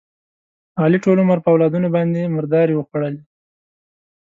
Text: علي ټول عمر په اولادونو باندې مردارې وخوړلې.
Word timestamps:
علي 0.81 0.97
ټول 1.03 1.17
عمر 1.23 1.37
په 1.41 1.49
اولادونو 1.53 1.87
باندې 1.95 2.31
مردارې 2.35 2.73
وخوړلې. 2.77 3.21